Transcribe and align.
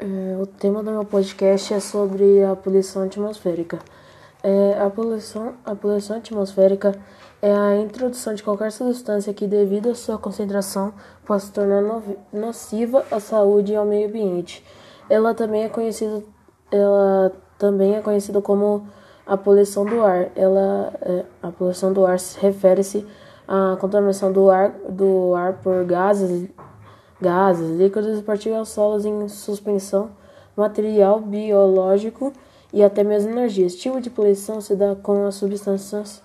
É, 0.00 0.34
o 0.40 0.46
tema 0.46 0.82
do 0.82 0.90
meu 0.90 1.04
podcast 1.04 1.74
é 1.74 1.78
sobre 1.78 2.42
a 2.42 2.56
poluição 2.56 3.02
atmosférica. 3.02 3.78
É, 4.42 4.80
a, 4.80 4.88
poluição, 4.88 5.52
a 5.62 5.74
poluição 5.74 6.16
atmosférica 6.16 6.98
é 7.42 7.52
a 7.52 7.76
introdução 7.76 8.32
de 8.34 8.42
qualquer 8.42 8.72
substância 8.72 9.34
que, 9.34 9.46
devido 9.46 9.90
à 9.90 9.94
sua 9.94 10.16
concentração, 10.16 10.94
possa 11.26 11.48
se 11.48 11.52
tornar 11.52 11.82
nociva 12.32 13.04
à 13.10 13.20
saúde 13.20 13.72
e 13.72 13.76
ao 13.76 13.84
meio 13.84 14.08
ambiente. 14.08 14.64
Ela 15.10 15.34
também 15.34 15.64
é 15.64 15.68
conhecida, 15.68 16.22
ela 16.72 17.30
também 17.58 17.96
é 17.96 18.00
conhecida 18.00 18.40
como 18.40 18.86
a 19.26 19.36
poluição 19.36 19.84
do 19.84 20.02
ar. 20.02 20.30
Ela, 20.34 20.94
é, 21.02 21.24
a 21.42 21.52
poluição 21.52 21.92
do 21.92 22.06
ar 22.06 22.16
refere-se 22.38 23.06
à 23.46 23.76
contaminação 23.78 24.32
do 24.32 24.48
ar, 24.48 24.70
do 24.88 25.34
ar 25.34 25.60
por 25.62 25.84
gases 25.84 26.48
gases, 27.20 27.78
líquidos 27.78 28.18
e 28.18 28.22
partículas 28.22 28.68
solos 28.68 29.04
em 29.04 29.28
suspensão, 29.28 30.10
material 30.56 31.20
biológico 31.20 32.32
e 32.72 32.82
até 32.82 33.04
mesmo 33.04 33.30
energia. 33.30 33.66
Esse 33.66 33.78
tipo 33.78 34.00
de 34.00 34.10
poluição 34.10 34.60
se 34.60 34.74
dá 34.74 34.94
com 34.94 35.26
as 35.26 35.34
substâncias 35.34 36.22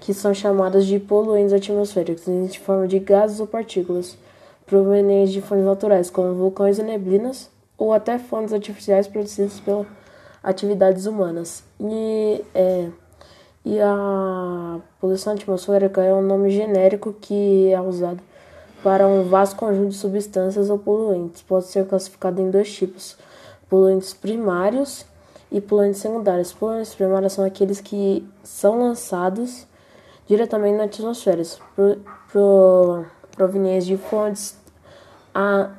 que 0.00 0.14
são 0.14 0.32
chamadas 0.32 0.86
de 0.86 0.98
poluentes 0.98 1.52
atmosféricos, 1.52 2.26
em 2.28 2.48
forma 2.48 2.86
de 2.86 2.98
gases 2.98 3.40
ou 3.40 3.46
partículas, 3.46 4.16
provenientes 4.64 5.32
de 5.32 5.42
fontes 5.42 5.64
naturais, 5.64 6.08
como 6.08 6.34
vulcões 6.34 6.78
e 6.78 6.82
neblinas, 6.82 7.50
ou 7.76 7.92
até 7.92 8.18
fontes 8.18 8.52
artificiais 8.52 9.06
produzidas 9.06 9.60
pelas 9.60 9.86
atividades 10.42 11.06
humanas. 11.06 11.62
E, 11.80 12.44
é, 12.54 12.88
e 13.64 13.78
a 13.80 14.78
poluição 15.00 15.32
atmosférica 15.32 16.02
é 16.02 16.14
um 16.14 16.22
nome 16.22 16.50
genérico 16.50 17.12
que 17.12 17.70
é 17.70 17.80
usado 17.80 18.20
para 18.82 19.06
um 19.06 19.24
vasto 19.24 19.56
conjunto 19.56 19.90
de 19.90 19.96
substâncias 19.96 20.70
ou 20.70 20.78
poluentes. 20.78 21.42
Pode 21.42 21.66
ser 21.66 21.86
classificado 21.86 22.40
em 22.40 22.50
dois 22.50 22.72
tipos: 22.72 23.16
poluentes 23.68 24.14
primários 24.14 25.04
e 25.50 25.60
poluentes 25.60 26.00
secundários. 26.00 26.52
Poluentes 26.52 26.94
primários 26.94 27.32
são 27.32 27.44
aqueles 27.44 27.80
que 27.80 28.26
são 28.42 28.78
lançados 28.78 29.66
diretamente 30.26 30.76
na 30.76 30.84
atmosfera, 30.84 31.42
pro, 31.74 31.98
pro, 32.30 33.04
provenientes 33.34 33.86
de 33.86 33.96
fontes 33.96 34.56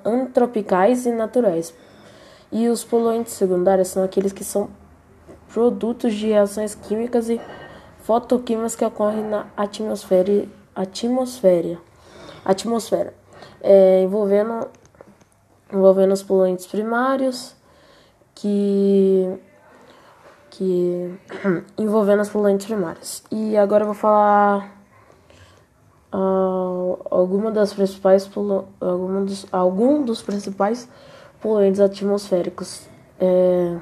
antropicais 0.04 1.06
e 1.06 1.12
naturais. 1.12 1.74
E 2.52 2.68
os 2.68 2.84
poluentes 2.84 3.34
secundários 3.34 3.90
são 3.90 4.04
aqueles 4.04 4.34
que 4.34 4.44
são 4.44 4.70
produtos 5.54 6.16
de 6.16 6.28
reações 6.28 6.74
químicas 6.74 7.30
e 7.30 7.40
fotoquímicas 8.02 8.76
que 8.76 8.86
ocorrem 8.86 9.24
na 9.24 9.46
atmosfera. 9.56 10.48
atmosfera 10.76 11.89
atmosfera, 12.44 13.14
é, 13.62 14.04
envolvendo, 14.04 14.68
envolvendo 15.72 16.14
os 16.14 16.24
poluentes 16.24 16.68
primários, 16.68 17.56
que, 18.36 19.38
que 20.50 21.14
envolvendo 21.78 22.22
os 22.22 22.30
poluentes 22.30 22.66
primários. 22.66 23.24
E 23.32 23.58
agora 23.58 23.84
eu 23.84 23.88
vou 23.88 23.96
falar 23.96 24.76
uh, 26.14 26.98
alguma 27.10 27.52
das 27.52 27.74
principais 27.74 28.30
algum 28.80 29.26
dos, 29.26 29.46
algum 29.52 30.04
dos 30.04 30.22
principais 30.22 30.88
poluentes 31.42 31.82
atmosféricos. 31.82 32.88
É, 33.20 33.78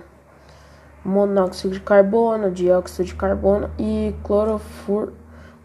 monóxido 1.07 1.73
de 1.73 1.79
carbono, 1.79 2.51
dióxido 2.51 3.05
de 3.05 3.15
carbono 3.15 3.71
e 3.79 4.13
clorofur, 4.23 5.13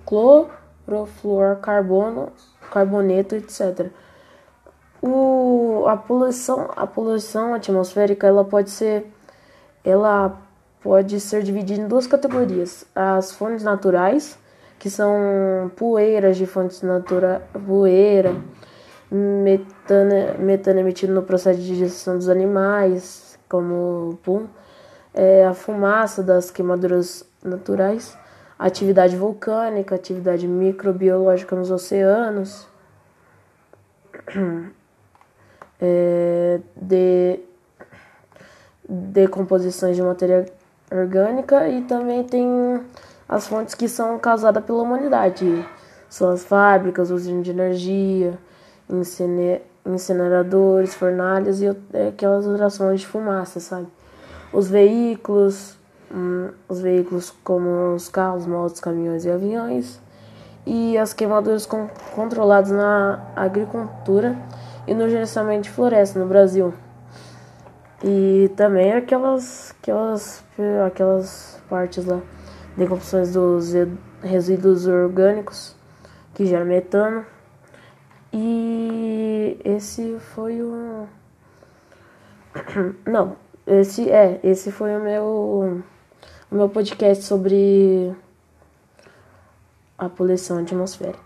clorofluorcarbono 0.06 2.31
carboneto, 2.73 3.34
etc. 3.34 3.89
O, 5.01 5.84
a 5.87 5.97
poluição, 5.97 6.70
a 6.75 6.87
poluição 6.87 7.55
atmosférica, 7.55 8.27
ela 8.27 8.45
pode 8.45 8.70
ser, 8.70 9.06
ela 9.84 10.41
pode 10.83 11.20
ser 11.20 11.43
dividida 11.43 11.83
em 11.83 11.89
duas 11.89 12.06
categorias: 12.06 12.84
as 12.95 13.33
fontes 13.33 13.62
naturais, 13.62 14.39
que 14.78 14.88
são 14.88 15.71
poeiras 15.77 16.37
de 16.37 16.47
fontes 16.47 16.83
naturais, 16.83 17.43
poeira, 17.66 18.34
metano, 19.10 20.39
metano 20.39 20.81
emitido 20.81 21.12
no 21.12 21.22
processo 21.22 21.60
de 21.60 21.66
digestão 21.66 22.16
dos 22.16 22.28
animais, 22.28 23.39
como 23.49 24.19
pum, 24.22 24.47
é, 25.12 25.44
a 25.44 25.53
fumaça 25.53 26.22
das 26.22 26.50
queimaduras 26.50 27.25
naturais 27.44 28.16
atividade 28.67 29.17
vulcânica, 29.17 29.97
atividade 29.97 30.47
microbiológica 30.47 31.56
nos 31.56 31.71
oceanos, 31.71 32.69
é, 35.81 36.61
de 36.77 37.41
decomposições 38.89 39.97
de 39.97 40.03
matéria 40.03 40.47
orgânica 40.93 41.69
e 41.69 41.83
também 41.83 42.22
tem 42.22 42.81
as 43.28 43.49
fontes 43.49 43.75
que 43.75 43.89
são 43.89 44.17
causadas 44.19 44.65
pela 44.65 44.83
humanidade. 44.83 45.67
São 46.09 46.31
as 46.31 46.45
fábricas, 46.45 47.11
usinas 47.11 47.45
de 47.45 47.51
energia, 47.51 48.39
incineradores, 49.84 50.95
fornalhas 50.95 51.61
e 51.62 51.69
aquelas 52.09 52.47
outras 52.47 52.77
fontes 52.77 53.01
de 53.01 53.06
fumaça, 53.06 53.59
sabe? 53.59 53.89
Os 54.53 54.69
veículos, 54.69 55.77
hum, 56.12 56.50
os 56.69 56.81
veículos 56.81 57.31
como 57.43 57.95
os 57.95 58.09
carros, 58.09 58.47
motos, 58.47 58.81
caminhões 58.81 59.25
e 59.25 59.31
aviões, 59.31 60.00
e 60.67 60.97
as 60.97 61.12
queimaduras 61.12 61.67
com, 61.67 61.89
controladas 62.15 62.71
na 62.71 63.21
agricultura 63.34 64.37
e 64.87 64.95
no 64.95 65.09
gerenciamento 65.09 65.62
de 65.62 65.71
floresta 65.71 66.19
no 66.19 66.27
Brasil. 66.27 66.72
E 68.05 68.51
também 68.56 68.93
aquelas, 68.93 69.75
aquelas, 69.81 70.45
aquelas 70.87 71.61
partes 71.69 72.05
lá, 72.05 72.21
decomposições 72.77 73.33
dos 73.33 73.72
resíduos 74.22 74.87
orgânicos 74.87 75.77
que 76.34 76.47
gera 76.47 76.65
metano. 76.65 77.25
E 78.33 79.61
esse 79.65 80.17
foi 80.19 80.62
o. 80.62 81.06
Não, 83.06 83.37
esse 83.67 84.11
é, 84.11 84.41
esse 84.43 84.72
foi 84.72 84.97
o 84.97 85.01
meu 85.01 85.83
o 86.53 86.55
meu 86.55 86.69
podcast 86.69 87.25
sobre 87.25 88.15
a 89.97 90.07
poluição 90.11 90.59
atmosférica. 90.59 91.19